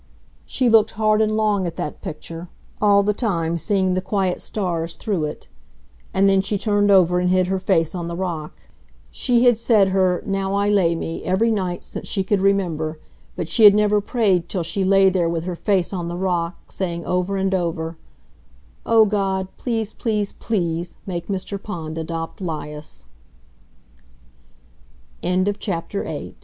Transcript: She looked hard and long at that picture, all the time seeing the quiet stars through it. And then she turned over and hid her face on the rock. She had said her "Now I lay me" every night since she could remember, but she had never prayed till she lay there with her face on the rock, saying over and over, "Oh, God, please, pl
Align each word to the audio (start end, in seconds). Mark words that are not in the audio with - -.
She 0.47 0.67
looked 0.67 0.89
hard 0.97 1.21
and 1.21 1.37
long 1.37 1.67
at 1.67 1.75
that 1.75 2.01
picture, 2.01 2.47
all 2.81 3.03
the 3.03 3.13
time 3.13 3.59
seeing 3.59 3.93
the 3.93 4.01
quiet 4.01 4.41
stars 4.41 4.95
through 4.95 5.25
it. 5.25 5.47
And 6.11 6.27
then 6.27 6.41
she 6.41 6.57
turned 6.57 6.89
over 6.89 7.19
and 7.19 7.29
hid 7.29 7.45
her 7.45 7.59
face 7.59 7.93
on 7.93 8.07
the 8.07 8.15
rock. 8.15 8.55
She 9.11 9.45
had 9.45 9.59
said 9.59 9.89
her 9.89 10.23
"Now 10.25 10.55
I 10.55 10.69
lay 10.69 10.95
me" 10.95 11.23
every 11.23 11.51
night 11.51 11.83
since 11.83 12.07
she 12.07 12.23
could 12.23 12.41
remember, 12.41 12.99
but 13.35 13.47
she 13.47 13.63
had 13.63 13.75
never 13.75 14.01
prayed 14.01 14.49
till 14.49 14.63
she 14.63 14.83
lay 14.83 15.11
there 15.11 15.29
with 15.29 15.43
her 15.43 15.55
face 15.55 15.93
on 15.93 16.07
the 16.07 16.17
rock, 16.17 16.57
saying 16.71 17.05
over 17.05 17.37
and 17.37 17.53
over, 17.53 17.95
"Oh, 18.87 19.05
God, 19.05 19.49
please, 19.55 19.93
pl 20.33 20.81